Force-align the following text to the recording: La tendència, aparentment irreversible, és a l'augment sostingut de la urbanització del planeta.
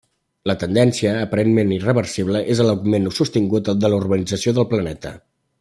La 0.51 0.53
tendència, 0.61 1.11
aparentment 1.25 1.75
irreversible, 1.75 2.43
és 2.55 2.63
a 2.63 2.67
l'augment 2.69 3.07
sostingut 3.21 3.73
de 3.85 3.95
la 3.95 4.03
urbanització 4.03 4.59
del 4.61 4.71
planeta. 4.77 5.17